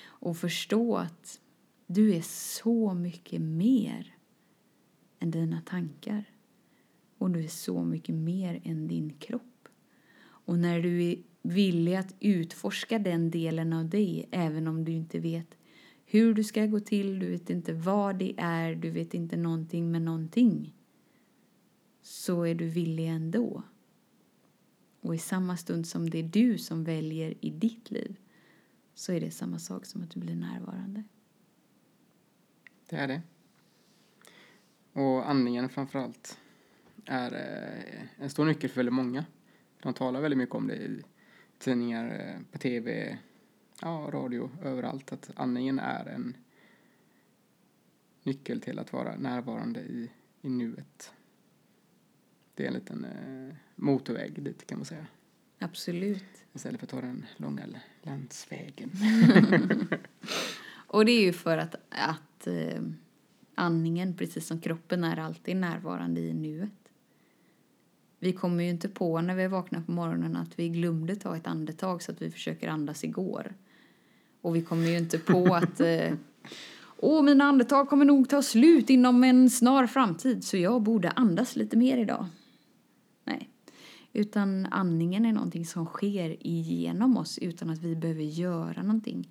Och 0.02 0.36
förstå 0.36 0.96
att 0.96 1.40
du 1.86 2.14
är 2.14 2.22
så 2.22 2.94
mycket 2.94 3.40
mer 3.40 4.16
än 5.20 5.30
dina 5.30 5.60
tankar. 5.60 6.24
Och 7.18 7.30
du 7.30 7.44
är 7.44 7.48
så 7.48 7.84
mycket 7.84 8.14
mer 8.14 8.60
än 8.64 8.88
din 8.88 9.10
kropp. 9.18 9.68
Och 10.22 10.58
när 10.58 10.80
du 10.80 11.04
är 11.04 11.16
villig 11.42 11.94
att 11.94 12.14
utforska 12.20 12.98
den 12.98 13.30
delen 13.30 13.72
av 13.72 13.88
dig, 13.88 14.28
även 14.30 14.68
om 14.68 14.84
du 14.84 14.92
inte 14.92 15.18
vet 15.18 15.56
hur 16.04 16.34
du 16.34 16.44
ska 16.44 16.66
gå 16.66 16.80
till, 16.80 17.18
du 17.18 17.30
vet 17.30 17.50
inte 17.50 17.72
vad 17.72 18.18
det 18.18 18.34
är, 18.36 18.74
du 18.74 18.90
vet 18.90 19.14
inte 19.14 19.36
någonting 19.36 19.90
med 19.90 20.02
någonting, 20.02 20.74
så 22.02 22.42
är 22.42 22.54
du 22.54 22.68
villig 22.68 23.08
ändå. 23.08 23.62
Och 25.00 25.14
i 25.14 25.18
samma 25.18 25.56
stund 25.56 25.86
som 25.86 26.10
det 26.10 26.18
är 26.18 26.22
du 26.22 26.58
som 26.58 26.84
väljer 26.84 27.34
i 27.40 27.50
ditt 27.50 27.90
liv 27.90 28.16
så 28.94 29.12
är 29.12 29.20
det 29.20 29.30
samma 29.30 29.58
sak 29.58 29.86
som 29.86 30.02
att 30.02 30.10
du 30.10 30.20
blir 30.20 30.34
närvarande. 30.34 31.04
Det 32.88 32.96
är 32.96 33.08
det. 33.08 33.22
Och 34.92 35.30
andningen 35.30 35.68
framför 35.68 35.98
allt 35.98 36.38
är 37.06 37.32
eh, 37.34 38.24
en 38.24 38.30
stor 38.30 38.44
nyckel 38.44 38.70
för 38.70 38.76
väldigt 38.76 38.94
många. 38.94 39.24
De 39.82 39.94
talar 39.94 40.20
väldigt 40.20 40.38
mycket 40.38 40.54
om 40.54 40.66
det 40.66 40.76
i 40.76 41.02
tidningar, 41.58 42.06
eh, 42.20 42.52
på 42.52 42.58
tv, 42.58 43.18
ja, 43.82 44.10
radio, 44.12 44.50
överallt. 44.62 45.12
Att 45.12 45.30
andningen 45.36 45.78
är 45.78 46.06
en 46.06 46.36
nyckel 48.22 48.60
till 48.60 48.78
att 48.78 48.92
vara 48.92 49.16
närvarande 49.16 49.80
i, 49.80 50.10
i 50.40 50.48
nuet. 50.48 51.12
Det 52.54 52.64
är 52.64 52.68
en 52.68 52.74
liten 52.74 53.04
eh, 53.04 53.56
motorväg 53.76 54.42
dit 54.42 54.66
kan 54.66 54.78
man 54.78 54.84
säga. 54.84 55.06
Absolut. 55.58 56.44
Istället 56.52 56.80
för 56.80 56.86
att 56.86 56.90
ta 56.90 57.00
den 57.00 57.26
långa 57.36 57.62
landsvägen. 58.02 58.90
Och 60.86 61.04
det 61.04 61.12
är 61.12 61.22
ju 61.22 61.32
för 61.32 61.58
att, 61.58 61.74
att 61.88 62.48
andningen, 63.54 64.16
precis 64.16 64.46
som 64.46 64.60
kroppen, 64.60 65.04
är 65.04 65.16
alltid 65.16 65.56
närvarande 65.56 66.20
i 66.20 66.34
nuet. 66.34 66.70
Vi 68.18 68.32
kommer 68.32 68.64
ju 68.64 68.70
inte 68.70 68.88
på 68.88 69.20
när 69.20 69.34
vi 69.34 69.46
vaknar 69.46 69.80
på 69.80 69.92
morgonen 69.92 70.36
att 70.36 70.58
vi 70.58 70.68
glömde 70.68 71.16
ta 71.16 71.36
ett 71.36 71.46
andetag 71.46 72.02
så 72.02 72.12
att 72.12 72.22
vi 72.22 72.30
försöker 72.30 72.68
andas 72.68 73.04
igår. 73.04 73.54
Och 74.40 74.56
vi 74.56 74.62
kommer 74.62 74.86
ju 74.86 74.98
inte 74.98 75.18
på 75.18 75.54
att 75.54 75.80
eh, 75.80 76.12
Åh, 77.02 77.22
mina 77.22 77.44
andetag 77.44 77.88
kommer 77.88 78.04
nog 78.04 78.28
ta 78.28 78.42
slut 78.42 78.90
inom 78.90 79.24
en 79.24 79.50
snar 79.50 79.86
framtid 79.86 80.44
så 80.44 80.56
jag 80.56 80.82
borde 80.82 81.10
andas 81.10 81.56
lite 81.56 81.76
mer 81.76 81.98
idag. 81.98 82.26
Nej. 83.24 83.48
Utan 84.12 84.66
andningen 84.70 85.24
är 85.24 85.32
någonting 85.32 85.66
som 85.66 85.86
sker 85.86 86.46
igenom 86.46 87.16
oss 87.16 87.38
utan 87.38 87.70
att 87.70 87.78
vi 87.78 87.96
behöver 87.96 88.22
göra 88.22 88.82
någonting. 88.82 89.28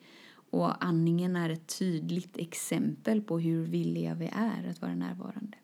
Och 0.49 0.85
andningen 0.85 1.35
är 1.35 1.49
ett 1.49 1.79
tydligt 1.79 2.37
exempel 2.37 3.21
på 3.21 3.39
hur 3.39 3.65
villiga 3.65 4.13
vi 4.13 4.29
är 4.33 4.67
att 4.69 4.81
vara 4.81 4.95
närvarande. 4.95 5.57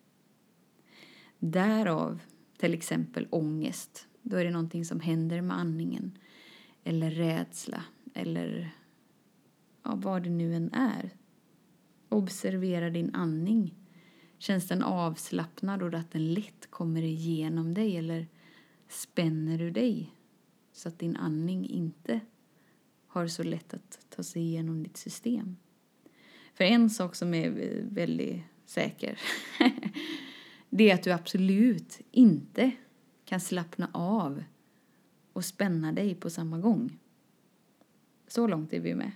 Därav 1.39 2.20
till 2.58 2.74
exempel 2.74 3.27
ångest. 3.30 4.08
Då 4.22 4.38
är 4.38 4.46
det 4.46 4.51
någonting 4.51 4.86
som 4.86 5.00
händer 5.00 5.42
med 5.42 5.58
andningen. 5.58 6.18
Eller 6.84 7.12
rädsla. 7.12 7.84
Eller 8.13 8.75
ja, 9.84 9.96
vad 9.96 10.24
det 10.24 10.30
nu 10.30 10.56
än 10.56 10.74
är. 10.74 11.10
Observera 12.10 12.89
din 12.89 13.15
andning. 13.15 13.74
Känns 14.38 14.68
den 14.68 14.84
avslappnad 14.84 15.84
och 15.84 15.94
att 15.94 16.12
den 16.12 16.34
lätt 16.34 16.72
kommer 16.72 17.01
igenom 17.01 17.74
dig 17.74 17.98
eller 17.98 18.27
spänner 18.88 19.58
du 19.58 19.72
dig 19.72 20.15
så 20.72 20.89
att 20.89 21.00
din 21.00 21.15
andning 21.15 21.65
inte 21.70 22.20
har 23.15 23.27
så 23.27 23.43
lätt 23.43 23.74
att 23.74 24.00
ta 24.10 24.24
sig 24.24 24.41
igenom 24.41 24.84
ditt 24.84 24.98
system? 24.98 25.57
För 26.53 26.63
en 26.63 26.89
sak 26.89 27.15
som 27.15 27.34
är 27.34 27.50
väldigt 27.84 28.41
säker 28.65 29.19
det 30.69 30.89
är 30.89 30.95
att 30.95 31.03
du 31.03 31.12
absolut 31.12 32.00
inte 32.12 32.72
kan 33.25 33.39
slappna 33.39 33.89
av 33.93 34.43
och 35.34 35.45
spänna 35.45 35.91
dig 35.91 36.15
på 36.15 36.29
samma 36.29 36.57
gång. 36.57 36.98
Så 38.27 38.48
långt 38.48 38.74
är 38.74 38.79
vi 38.79 38.95
med. 38.95 39.12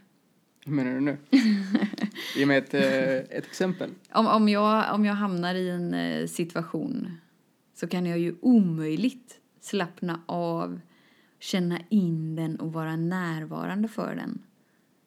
Hur 0.66 0.72
menar 0.72 0.94
du 0.94 1.00
nu? 1.00 1.18
Ge 2.38 2.46
mig 2.46 2.58
ett, 2.58 2.74
eh, 2.74 3.14
ett 3.14 3.46
exempel. 3.46 3.90
Om, 4.12 4.28
om, 4.28 4.50
jag, 4.50 4.96
om 4.96 5.06
jag 5.06 5.14
hamnar 5.14 5.56
i 5.56 5.70
en 5.70 5.94
eh, 5.94 6.28
situation 6.28 7.12
så 7.74 7.88
kan 7.88 8.06
jag 8.06 8.20
ju 8.20 8.36
omöjligt 8.42 9.40
slappna 9.60 10.22
av, 10.26 10.82
känna 11.40 11.80
in 11.90 12.36
den 12.36 12.56
och 12.56 12.74
vara 12.74 12.96
närvarande 12.96 13.88
för 13.88 14.16
den. 14.16 14.42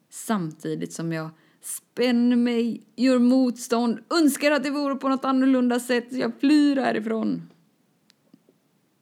Samtidigt 0.08 0.92
som 0.92 1.12
jag 1.12 1.30
spänner 1.60 2.36
mig, 2.36 2.82
gör 2.96 3.18
motstånd, 3.18 3.98
önskar 4.10 4.50
att 4.50 4.62
det 4.62 4.70
vore 4.70 4.94
på 4.94 5.08
något 5.08 5.24
annorlunda 5.24 5.80
sätt, 5.80 6.12
jag 6.12 6.40
flyr 6.40 6.76
härifrån. 6.76 7.50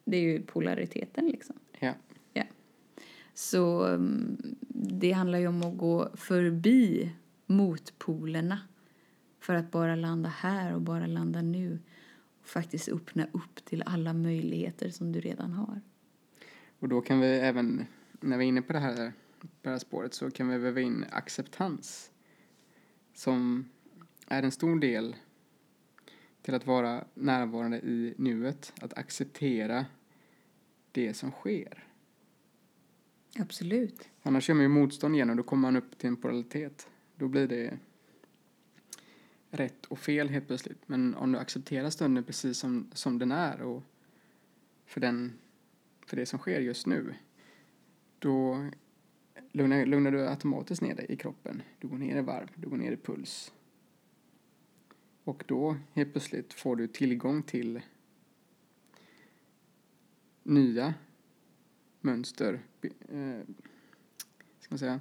Det 0.05 0.17
är 0.17 0.21
ju 0.21 0.43
polariteten 0.43 1.29
liksom. 1.29 1.57
Ja. 1.79 1.95
ja. 2.33 2.45
Så 3.35 3.85
mm, 3.85 4.57
det 4.69 5.13
handlar 5.13 5.39
ju 5.39 5.47
om 5.47 5.63
att 5.63 5.79
gå 5.79 6.11
förbi 6.15 7.13
motpolerna 7.47 8.59
för 9.41 9.55
att 9.55 9.71
bara 9.71 9.97
landa 9.97 10.29
här 10.29 10.75
och 10.75 10.81
bara 10.81 11.07
landa 11.07 11.43
nu 11.43 11.79
och 12.41 12.49
faktiskt 12.49 12.89
öppna 12.89 13.27
upp 13.33 13.65
till 13.65 13.83
alla 13.87 14.13
möjligheter 14.13 14.91
som 14.91 15.13
du 15.13 15.21
redan 15.21 15.53
har. 15.53 15.81
Och 16.81 16.89
då 16.89 17.01
kan 17.01 17.21
vi 17.21 17.27
även, 17.27 17.87
när 18.21 18.39
vi 18.39 18.45
är 18.45 18.49
inne 18.49 18.63
på 18.63 18.73
det 18.73 18.79
här, 18.79 19.13
på 19.41 19.49
det 19.63 19.71
här 19.71 19.79
spåret, 19.79 20.15
så 20.15 20.31
kan 20.31 20.49
vi 20.49 20.59
väva 20.59 20.81
in 20.81 21.05
acceptans 21.11 22.11
som 23.15 23.69
är 24.27 24.43
en 24.43 24.53
stor 24.53 24.81
del 24.81 25.17
till 26.43 26.55
att 26.55 26.67
vara 26.67 27.05
närvarande 27.15 27.79
i 27.79 28.15
nuet, 28.19 28.73
att 28.81 28.99
acceptera 28.99 29.87
det 30.93 31.15
som 31.15 31.31
sker. 31.31 31.85
Absolut. 33.39 34.09
Annars 34.23 34.49
gör 34.49 34.55
man 34.55 34.63
ju 34.63 34.69
motstånd 34.69 35.15
igen 35.15 35.31
och 35.31 35.37
då 35.37 35.43
kommer 35.43 35.61
man 35.73 35.77
upp 35.77 35.99
till 35.99 36.09
en 36.09 36.17
polaritet. 36.17 36.89
Då 37.17 37.29
blir 37.29 37.49
det 37.49 37.79
rätt 39.51 39.87
och 39.87 39.99
fel 39.99 40.29
helt 40.29 40.47
plötsligt. 40.47 40.89
Men 40.89 41.15
om 41.15 41.33
du 41.33 41.39
accepterar 41.39 41.91
stunden 41.91 42.25
precis 42.25 42.59
som, 42.59 42.91
som 42.95 43.19
den 43.19 43.33
är 43.33 43.63
och 43.63 43.83
för, 44.87 45.01
den, 45.01 45.33
för 46.11 46.17
det 46.17 46.27
som 46.27 46.39
sker 46.39 46.61
just 46.61 46.87
nu, 46.87 47.15
då 48.19 48.67
lugnar, 49.53 49.87
lugnar 49.87 50.11
du 50.11 50.29
automatiskt 50.29 50.83
ner 50.83 50.95
dig 50.95 51.07
i 51.09 51.17
kroppen. 51.17 51.63
Du 51.79 51.89
går 51.89 51.99
ner 51.99 52.19
i 52.19 52.21
varv, 52.21 52.49
du 52.55 52.69
går 52.69 52.77
ner 52.77 52.93
i 52.93 52.97
puls. 52.97 53.53
Och 55.25 55.45
då 55.47 55.77
helt 55.93 56.13
plötsligt 56.13 56.53
får 56.53 56.77
du 56.77 56.87
tillgång 56.87 57.43
till 57.43 57.81
nya 60.43 60.95
mönster, 62.01 62.61
eh, 62.83 63.41
ska 64.61 64.71
man 64.71 64.79
säga, 64.79 65.01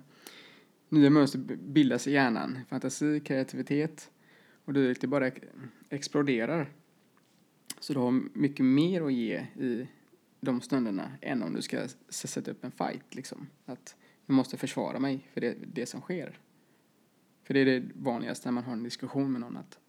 nya 0.90 1.10
mönster 1.10 1.40
bildas 1.58 2.08
i 2.08 2.12
hjärnan. 2.12 2.60
Fantasi, 2.68 3.20
kreativitet 3.20 4.12
och 4.66 4.74
dylikt, 4.74 5.02
det 5.02 5.08
bara 5.08 5.32
exploderar. 5.90 6.70
Så 7.80 7.94
du 7.94 8.00
har 8.00 8.12
mycket 8.34 8.66
mer 8.66 9.02
att 9.02 9.14
ge 9.14 9.38
i 9.40 9.88
de 10.40 10.62
stunderna 10.62 11.12
än 11.22 11.44
om 11.44 11.54
du 11.54 11.62
ska 11.62 11.88
sätta 12.10 12.52
upp 12.52 12.64
en 12.64 12.72
fight 12.72 13.16
liksom. 13.16 13.48
Att 13.66 13.96
jag 14.26 14.34
måste 14.34 14.58
försvara 14.58 15.00
mig 15.00 15.28
för 15.34 15.42
det, 15.42 15.58
det 15.74 15.86
som 15.86 16.02
sker. 16.02 16.40
För 17.44 17.54
det 17.54 17.60
är 17.60 17.66
det 17.66 17.92
vanligaste 17.96 18.48
när 18.48 18.52
man 18.52 18.64
har 18.64 18.74
en 18.74 18.84
diskussion 18.84 19.32
med 19.32 19.42
någon 19.42 19.58
att 19.58 19.80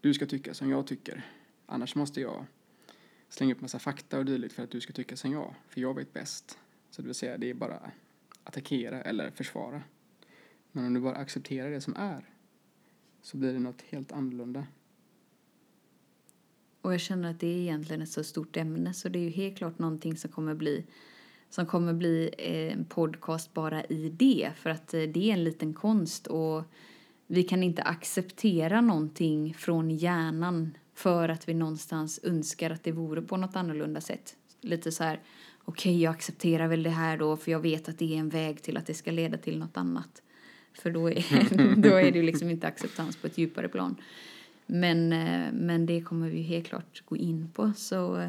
du 0.00 0.14
ska 0.14 0.26
tycka 0.26 0.54
som 0.54 0.70
jag 0.70 0.86
tycker. 0.86 1.26
Annars 1.66 1.94
måste 1.94 2.20
jag 2.20 2.44
slänga 3.28 3.54
upp 3.54 3.60
massa 3.60 3.78
fakta 3.78 4.18
och 4.18 4.24
dylikt 4.24 4.54
för 4.54 4.62
att 4.62 4.70
du 4.70 4.80
ska 4.80 4.92
tycka 4.92 5.16
som 5.16 5.32
jag. 5.32 5.54
För 5.68 5.80
jag 5.80 5.94
vet 5.94 6.12
bäst. 6.12 6.58
Så 6.90 7.02
det 7.02 7.06
vill 7.06 7.14
säga, 7.14 7.38
det 7.38 7.50
är 7.50 7.54
bara 7.54 7.90
attackera 8.44 9.02
eller 9.02 9.30
försvara. 9.30 9.82
Men 10.72 10.86
om 10.86 10.94
du 10.94 11.00
bara 11.00 11.16
accepterar 11.16 11.70
det 11.70 11.80
som 11.80 11.96
är 11.96 12.34
så 13.22 13.36
blir 13.36 13.52
det 13.52 13.58
något 13.58 13.82
helt 13.82 14.12
annorlunda. 14.12 14.66
Och 16.88 16.94
jag 16.94 17.00
känner 17.00 17.30
att 17.30 17.40
det 17.40 17.46
är 17.46 17.58
egentligen 17.58 18.02
ett 18.02 18.08
så 18.08 18.24
stort 18.24 18.56
ämne 18.56 18.94
så 18.94 19.08
det 19.08 19.18
är 19.18 19.22
ju 19.22 19.30
helt 19.30 19.58
klart 19.58 19.78
någonting 19.78 20.16
som 20.16 20.30
kommer 20.30 20.54
bli 20.54 20.84
som 21.50 21.66
kommer 21.66 21.92
bli 21.92 22.30
eh, 22.38 22.72
en 22.72 22.84
podcast 22.84 23.54
bara 23.54 23.84
i 23.84 24.08
det 24.08 24.50
för 24.56 24.70
att 24.70 24.94
eh, 24.94 25.00
det 25.00 25.30
är 25.30 25.32
en 25.32 25.44
liten 25.44 25.74
konst 25.74 26.26
och 26.26 26.62
vi 27.26 27.42
kan 27.42 27.62
inte 27.62 27.82
acceptera 27.82 28.80
någonting 28.80 29.54
från 29.54 29.90
hjärnan 29.90 30.76
för 30.94 31.28
att 31.28 31.48
vi 31.48 31.54
någonstans 31.54 32.20
önskar 32.22 32.70
att 32.70 32.84
det 32.84 32.92
vore 32.92 33.22
på 33.22 33.36
något 33.36 33.56
annorlunda 33.56 34.00
sätt. 34.00 34.36
Lite 34.60 34.92
så 34.92 35.04
här, 35.04 35.20
okej 35.64 35.92
okay, 35.92 36.02
jag 36.02 36.10
accepterar 36.10 36.68
väl 36.68 36.82
det 36.82 36.90
här 36.90 37.18
då 37.18 37.36
för 37.36 37.50
jag 37.50 37.60
vet 37.60 37.88
att 37.88 37.98
det 37.98 38.14
är 38.14 38.18
en 38.18 38.28
väg 38.28 38.62
till 38.62 38.76
att 38.76 38.86
det 38.86 38.94
ska 38.94 39.10
leda 39.10 39.38
till 39.38 39.58
något 39.58 39.76
annat. 39.76 40.22
För 40.72 40.90
då 40.90 41.10
är, 41.10 41.76
då 41.82 41.88
är 41.88 42.12
det 42.12 42.18
ju 42.18 42.22
liksom 42.22 42.50
inte 42.50 42.66
acceptans 42.66 43.16
på 43.16 43.26
ett 43.26 43.38
djupare 43.38 43.68
plan. 43.68 43.96
Men, 44.70 45.12
eh, 45.12 45.52
men 45.52 45.86
det 45.86 46.00
kommer 46.00 46.30
vi 46.30 46.42
helt 46.42 46.68
klart 46.68 47.02
gå 47.04 47.16
in 47.16 47.50
på. 47.54 47.72
Så 47.76 48.20
eh, 48.20 48.28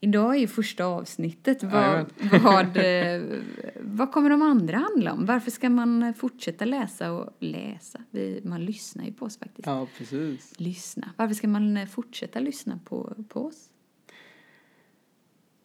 idag 0.00 0.34
är 0.34 0.38
ju 0.38 0.46
första 0.46 0.84
avsnittet. 0.84 1.62
Vad, 1.62 2.06
vad, 2.42 2.76
eh, 2.76 3.22
vad 3.80 4.12
kommer 4.12 4.30
de 4.30 4.42
andra 4.42 4.76
handla 4.76 5.12
om? 5.12 5.26
Varför 5.26 5.50
ska 5.50 5.70
man 5.70 6.14
fortsätta 6.14 6.64
läsa 6.64 7.12
och 7.12 7.30
läsa? 7.38 8.00
Vi, 8.10 8.40
man 8.44 8.64
lyssnar 8.64 9.04
ju 9.04 9.12
på 9.12 9.24
oss 9.24 9.38
faktiskt. 9.38 9.66
Ja, 9.66 9.86
precis. 9.98 10.52
Lyssna. 10.56 11.10
Varför 11.16 11.34
ska 11.34 11.48
man 11.48 11.86
fortsätta 11.86 12.40
lyssna 12.40 12.78
på, 12.84 13.24
på 13.28 13.46
oss? 13.46 13.68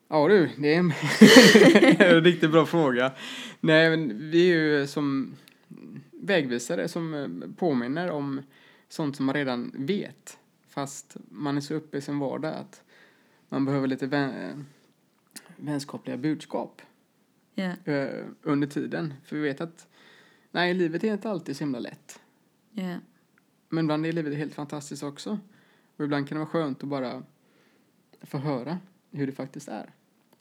Ja 0.10 0.28
du, 0.28 0.50
det 0.58 0.74
är 0.74 0.80
en, 0.80 0.94
en 2.16 2.24
riktigt 2.24 2.52
bra 2.52 2.66
fråga. 2.66 3.12
Nej, 3.60 3.90
men 3.90 4.32
vi 4.32 4.52
är 4.52 4.56
ju 4.56 4.88
som 4.88 5.36
vägvisare 6.12 6.88
som 6.88 7.44
påminner 7.58 8.12
om 8.12 8.42
sånt 8.90 9.16
som 9.16 9.26
man 9.26 9.36
redan 9.36 9.72
vet. 9.76 10.40
Fast 10.68 11.18
man 11.30 11.58
är 11.58 11.62
så 11.62 11.74
uppe 11.74 11.98
i 11.98 12.02
sin 12.02 12.20
vardag 12.20 12.56
att 12.56 12.84
man 13.50 13.66
behöver 13.66 13.88
lite 13.88 14.08
vän, 14.08 14.66
vänskapliga 15.58 16.18
budskap 16.18 16.82
yeah. 17.56 18.26
under 18.42 18.68
tiden. 18.68 19.14
För 19.24 19.36
vi 19.36 19.42
vet 19.42 19.62
att 19.62 19.88
nej, 20.52 20.74
livet 20.74 21.04
är 21.04 21.14
inte 21.14 21.30
alltid 21.30 21.58
så 21.58 21.64
himla 21.64 21.80
lätt. 21.80 22.20
Yeah. 22.74 23.00
Men 23.70 23.86
ibland 23.86 24.06
är 24.06 24.12
livet 24.12 24.38
helt 24.38 24.54
fantastiskt 24.54 25.04
också. 25.04 25.40
Och 25.98 26.06
ibland 26.06 26.28
kan 26.28 26.36
det 26.36 26.40
vara 26.40 26.50
skönt 26.50 26.84
att 26.84 26.90
bara 26.90 27.24
få 28.22 28.38
höra 28.38 28.80
hur 29.12 29.28
det 29.28 29.34
faktiskt 29.34 29.68
är. 29.68 29.94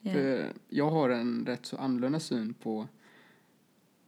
Yeah. 0.03 0.15
För 0.15 0.53
jag 0.69 0.91
har 0.91 1.11
en 1.11 1.47
rätt 1.47 1.67
så 1.67 1.77
annorlunda 1.77 2.21
syn 2.21 2.55
på 2.55 2.89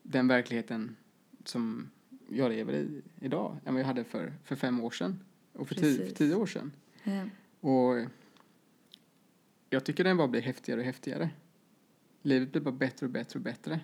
den 0.03 0.29
verkligheten 0.29 0.97
som 1.45 1.91
jag 2.29 2.51
lever 2.51 2.73
i 2.73 3.03
idag 3.21 3.57
än 3.65 3.75
vad 3.75 3.81
jag 3.81 3.87
hade 3.87 4.05
för, 4.05 4.33
för 4.45 4.57
fem 4.57 4.81
år 4.85 4.91
sedan 4.91 5.25
och 5.53 5.69
för, 5.69 5.75
tio, 5.75 6.07
för 6.07 6.15
tio 6.15 6.35
år 6.35 6.47
sedan. 6.47 6.73
Ja. 7.05 7.25
Och 7.61 8.07
jag 9.71 9.85
tycker 9.85 10.05
den 10.05 10.17
bara 10.17 10.29
blir 10.29 10.43
häftigare 10.43 10.81
och 10.81 10.87
häftigare. 10.87 11.31
Livet 12.23 12.53
blir 12.53 12.63
bara 12.63 12.75
bättre 12.75 13.07
och 13.07 13.13
bättre 13.13 13.39
och 13.39 13.43
bättre. 13.43 13.81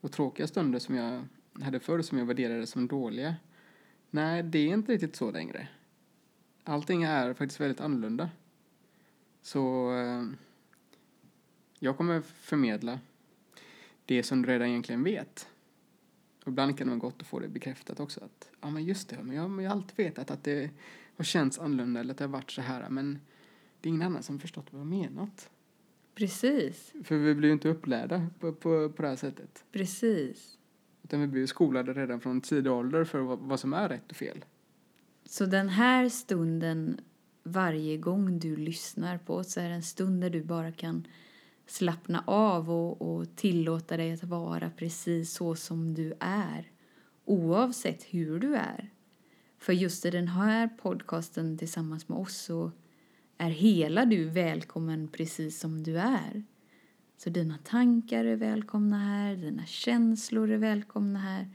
Och 0.00 0.12
tråkiga 0.12 0.46
stunder 0.46 0.78
som 0.78 0.94
jag 0.94 1.24
hade 1.60 1.80
förr 1.80 2.02
som 2.02 2.18
jag 2.18 2.26
värderade 2.26 2.66
som 2.66 2.86
dåliga, 2.86 3.34
nej, 4.10 4.42
det 4.42 4.58
är 4.58 4.74
inte 4.74 4.92
riktigt 4.92 5.16
så 5.16 5.30
längre. 5.30 5.68
Allting 6.64 7.02
är 7.02 7.34
faktiskt 7.34 7.60
väldigt 7.60 7.80
annorlunda. 7.80 8.30
Så 9.42 9.94
eh, 9.96 10.24
jag 11.78 11.96
kommer 11.96 12.20
förmedla 12.20 13.00
det 14.04 14.22
som 14.22 14.42
du 14.42 14.48
redan 14.48 14.68
egentligen 14.68 15.04
vet 15.04 15.48
och 16.42 16.48
ibland 16.48 16.78
kan 16.78 16.86
det 16.86 16.90
vara 16.90 17.00
gott 17.00 17.20
att 17.20 17.26
få 17.26 17.38
det 17.38 17.48
bekräftat 17.48 18.00
också. 18.00 18.24
Att, 18.24 18.50
ja 18.60 18.70
men 18.70 18.84
just 18.84 19.08
det, 19.08 19.22
men 19.22 19.36
jag, 19.36 19.50
men 19.50 19.64
jag 19.64 19.70
har 19.70 19.76
alltid 19.76 19.96
vetat 19.96 20.30
att 20.30 20.44
det 20.44 20.70
har 21.16 21.24
känts 21.24 21.58
annorlunda 21.58 22.00
eller 22.00 22.10
att 22.10 22.18
det 22.18 22.24
har 22.24 22.28
varit 22.32 22.50
så 22.50 22.60
här. 22.60 22.88
Men 22.90 23.20
det 23.80 23.88
är 23.88 23.90
ingen 23.90 24.02
annan 24.02 24.22
som 24.22 24.38
förstått 24.38 24.66
vad 24.70 24.80
jag 24.80 24.86
menat. 24.86 25.50
Precis. 26.14 26.92
För 27.04 27.16
vi 27.16 27.34
blir 27.34 27.48
ju 27.48 27.52
inte 27.52 27.68
upplärda 27.68 28.26
på, 28.40 28.52
på, 28.52 28.88
på 28.88 29.02
det 29.02 29.08
här 29.08 29.16
sättet. 29.16 29.64
Precis. 29.72 30.58
Utan 31.02 31.20
vi 31.20 31.26
blir 31.26 31.40
ju 31.40 31.46
skolade 31.46 31.92
redan 31.92 32.20
från 32.20 32.40
tidig 32.40 32.72
ålder 32.72 33.04
för 33.04 33.20
vad, 33.20 33.38
vad 33.38 33.60
som 33.60 33.72
är 33.72 33.88
rätt 33.88 34.10
och 34.10 34.16
fel. 34.16 34.44
Så 35.24 35.46
den 35.46 35.68
här 35.68 36.08
stunden 36.08 37.00
varje 37.42 37.96
gång 37.96 38.38
du 38.38 38.56
lyssnar 38.56 39.18
på 39.18 39.34
oss 39.34 39.56
är 39.56 39.70
en 39.70 39.82
stund 39.82 40.20
där 40.20 40.30
du 40.30 40.42
bara 40.42 40.72
kan 40.72 41.06
slappna 41.66 42.24
av 42.26 42.70
och, 42.70 43.02
och 43.02 43.36
tillåta 43.36 43.96
dig 43.96 44.12
att 44.12 44.24
vara 44.24 44.70
precis 44.70 45.32
så 45.32 45.54
som 45.54 45.94
du 45.94 46.12
är 46.20 46.72
oavsett 47.24 48.02
hur 48.02 48.38
du 48.38 48.56
är. 48.56 48.90
För 49.58 49.72
just 49.72 50.04
i 50.04 50.10
den 50.10 50.28
här 50.28 50.68
podcasten 50.68 51.58
tillsammans 51.58 52.08
med 52.08 52.18
oss 52.18 52.36
så 52.36 52.72
är 53.38 53.50
hela 53.50 54.04
du 54.04 54.24
välkommen 54.24 55.08
precis 55.08 55.60
som 55.60 55.82
du 55.82 55.98
är. 55.98 56.44
Så 57.16 57.30
dina 57.30 57.58
tankar 57.58 58.24
är 58.24 58.36
välkomna 58.36 58.98
här, 58.98 59.36
dina 59.36 59.66
känslor 59.66 60.50
är 60.50 60.58
välkomna 60.58 61.18
här. 61.18 61.48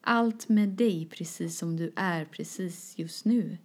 Allt 0.00 0.48
med 0.48 0.68
dig 0.68 1.08
precis 1.10 1.58
som 1.58 1.76
du 1.76 1.92
är 1.96 2.24
precis 2.24 2.98
just 2.98 3.24
nu 3.24 3.58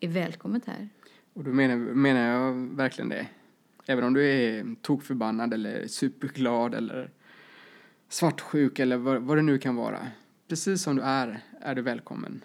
är 0.00 0.08
välkommet 0.08 0.64
här. 0.66 0.88
Och 1.32 1.44
då 1.44 1.50
menar, 1.50 1.76
menar 1.76 2.20
jag 2.20 2.54
verkligen 2.76 3.08
det. 3.08 3.26
Även 3.86 4.04
om 4.04 4.14
du 4.14 4.26
är 4.26 4.74
tokförbannad 4.82 5.54
eller 5.54 5.86
superglad 5.86 6.74
eller 6.74 7.10
svartsjuk 8.08 8.78
eller 8.78 8.96
vad, 8.96 9.22
vad 9.22 9.38
det 9.38 9.42
nu 9.42 9.58
kan 9.58 9.76
vara. 9.76 10.06
Precis 10.48 10.82
som 10.82 10.96
du 10.96 11.02
är, 11.02 11.40
är 11.60 11.74
du 11.74 11.82
välkommen 11.82 12.44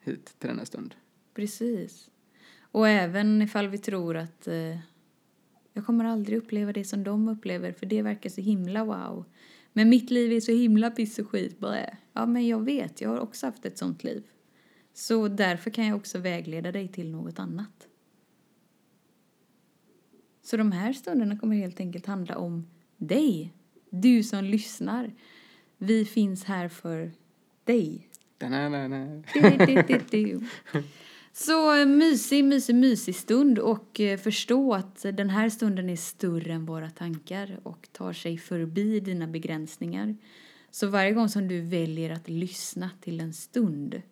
hit 0.00 0.34
till 0.38 0.48
denna 0.48 0.64
stund. 0.64 0.94
Precis. 1.34 2.10
Och 2.60 2.88
även 2.88 3.42
ifall 3.42 3.68
vi 3.68 3.78
tror 3.78 4.16
att 4.16 4.46
eh, 4.46 4.78
jag 5.72 5.86
kommer 5.86 6.04
aldrig 6.04 6.38
uppleva 6.38 6.72
det 6.72 6.84
som 6.84 7.04
de 7.04 7.28
upplever 7.28 7.72
för 7.72 7.86
det 7.86 8.02
verkar 8.02 8.30
så 8.30 8.40
himla 8.40 8.84
wow. 8.84 9.24
Men 9.72 9.88
mitt 9.88 10.10
liv 10.10 10.32
är 10.32 10.40
så 10.40 10.52
himla 10.52 10.90
piss 10.90 11.18
och 11.18 11.28
skit. 11.30 11.58
Blä. 11.58 11.96
Ja, 12.12 12.26
men 12.26 12.48
jag 12.48 12.64
vet, 12.64 13.00
jag 13.00 13.10
har 13.10 13.18
också 13.18 13.46
haft 13.46 13.66
ett 13.66 13.78
sånt 13.78 14.04
liv. 14.04 14.22
Så 14.94 15.28
därför 15.28 15.70
kan 15.70 15.86
jag 15.86 15.96
också 15.96 16.18
vägleda 16.18 16.72
dig 16.72 16.88
till 16.88 17.10
något 17.10 17.38
annat. 17.38 17.88
Så 20.42 20.56
de 20.56 20.72
här 20.72 20.92
stunderna 20.92 21.38
kommer 21.38 21.56
helt 21.56 21.80
enkelt 21.80 22.06
handla 22.06 22.38
om 22.38 22.66
dig. 22.96 23.52
Du 23.90 24.22
som 24.22 24.44
lyssnar. 24.44 25.12
Vi 25.78 26.04
finns 26.04 26.44
här 26.44 26.68
för 26.68 27.12
dig. 27.64 28.08
Så 31.32 31.86
mysig, 31.86 32.44
mysig, 32.44 32.74
mysig 32.74 33.16
stund 33.16 33.58
och 33.58 34.00
eh, 34.00 34.18
förstå 34.18 34.74
att 34.74 35.02
den 35.02 35.30
här 35.30 35.48
stunden 35.48 35.90
är 35.90 35.96
större 35.96 36.52
än 36.52 36.66
våra 36.66 36.90
tankar 36.90 37.60
och 37.62 37.88
tar 37.92 38.12
sig 38.12 38.38
förbi 38.38 39.00
dina 39.00 39.26
begränsningar. 39.26 40.16
Så 40.70 40.86
varje 40.86 41.12
gång 41.12 41.28
som 41.28 41.48
du 41.48 41.60
väljer 41.60 42.10
att 42.10 42.28
lyssna 42.28 42.90
till 43.00 43.20
en 43.20 43.32
stund 43.32 44.02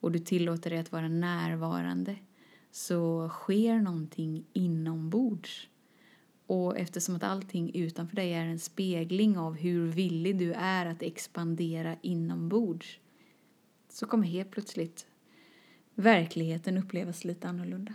och 0.00 0.12
du 0.12 0.18
tillåter 0.18 0.70
dig 0.70 0.78
att 0.78 0.92
vara 0.92 1.08
närvarande 1.08 2.16
så 2.74 3.28
sker 3.28 3.78
någonting 3.78 4.44
inombords. 4.52 5.68
Och 6.46 6.78
eftersom 6.78 7.16
att 7.16 7.22
allting 7.22 7.74
utanför 7.74 8.16
dig 8.16 8.32
är 8.32 8.46
en 8.46 8.58
spegling 8.58 9.38
av 9.38 9.54
hur 9.54 9.86
villig 9.86 10.38
du 10.38 10.52
är 10.52 10.86
att 10.86 11.02
expandera 11.02 11.96
inombords 12.02 12.98
så 13.88 14.06
kommer 14.06 14.26
helt 14.26 14.50
plötsligt 14.50 15.06
verkligheten 15.94 16.78
upplevas 16.78 17.24
lite 17.24 17.48
annorlunda. 17.48 17.94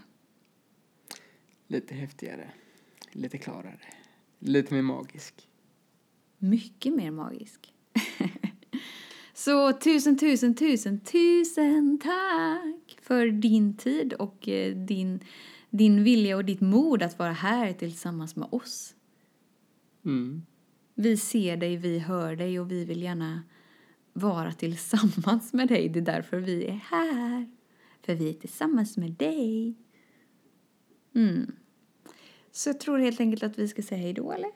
Lite 1.68 1.96
häftigare, 1.96 2.52
lite 3.12 3.38
klarare, 3.38 3.94
lite 4.40 4.74
mer 4.74 4.82
magisk. 4.82 5.48
Mycket 6.38 6.94
mer 6.94 7.12
magisk. 7.12 7.74
så 9.34 9.74
tusen, 9.74 10.18
tusen, 10.18 10.56
tusen, 10.56 11.00
tusen 11.00 12.00
tack 12.00 12.79
för 13.10 13.28
din 13.28 13.78
tid 13.78 14.14
och 14.14 14.50
eh, 14.50 14.76
din 14.76 15.20
din 15.70 16.04
vilja 16.04 16.38
och 16.38 16.46
ditt 16.46 16.62
mod 16.62 17.04
att 17.04 17.20
vara 17.20 17.32
här 17.32 17.74
tillsammans 17.74 18.36
med 18.36 18.48
oss. 18.52 18.96
Mm. 20.06 20.42
Vi 20.96 21.18
ser 21.18 21.58
dig, 21.58 21.78
vi 21.78 22.00
hör 22.00 22.36
dig 22.36 22.60
och 22.60 22.72
vi 22.72 22.86
vill 22.86 23.02
gärna 23.04 23.44
vara 24.14 24.52
tillsammans 24.54 25.54
med 25.54 25.68
dig. 25.68 25.90
Det 25.90 26.00
är 26.00 26.04
därför 26.04 26.38
vi 26.38 26.66
är 26.66 26.82
här. 26.90 27.50
För 28.02 28.16
vi 28.16 28.30
är 28.30 28.34
tillsammans 28.34 28.98
med 28.98 29.12
dig. 29.12 29.76
Mm. 31.16 31.52
Så 32.52 32.70
jag 32.70 32.80
tror 32.80 33.00
helt 33.00 33.20
enkelt 33.20 33.44
att 33.44 33.60
vi 33.60 33.68
ska 33.68 33.82
säga 33.82 34.02
hej 34.02 34.14
då, 34.14 34.32
eller? 34.32 34.52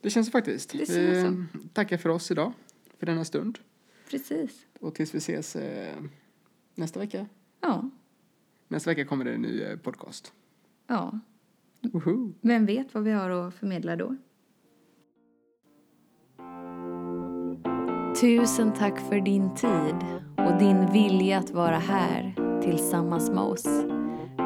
Det 0.00 0.10
känns 0.10 0.30
faktiskt. 0.30 0.70
Det 0.70 0.86
känns 0.86 1.48
vi 1.52 1.68
tackar 1.72 1.96
för 1.96 2.08
oss 2.08 2.30
idag, 2.30 2.52
för 2.98 3.06
denna 3.06 3.24
stund. 3.24 3.58
Precis. 4.10 4.66
Och 4.80 4.94
tills 4.94 5.14
vi 5.14 5.18
ses 5.18 5.56
eh, 5.56 5.96
nästa 6.74 7.00
vecka. 7.00 7.26
Ja. 7.60 7.90
Nästa 8.68 8.90
vecka 8.90 9.04
kommer 9.04 9.24
det 9.24 9.34
en 9.34 9.42
ny 9.42 9.62
eh, 9.62 9.76
podcast. 9.76 10.32
Ja. 10.86 11.18
Woho! 11.92 12.32
Vem 12.40 12.66
vet 12.66 12.94
vad 12.94 13.02
vi 13.02 13.10
har 13.12 13.30
att 13.30 13.54
förmedla 13.54 13.96
då? 13.96 14.16
Tusen 18.20 18.72
tack 18.72 19.00
för 19.00 19.20
din 19.20 19.54
tid 19.54 19.96
och 20.36 20.58
din 20.58 20.92
vilja 20.92 21.38
att 21.38 21.50
vara 21.50 21.78
här 21.78 22.34
tillsammans 22.62 23.30
med 23.30 23.42
oss. 23.42 23.66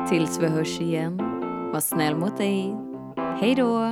Tills 0.09 0.41
vi 0.41 0.47
hörs 0.47 0.81
igen, 0.81 1.17
var 1.73 1.81
snäll 1.81 2.17
mot 2.17 2.37
dig. 2.37 2.77
Hej 3.17 3.55
då! 3.55 3.91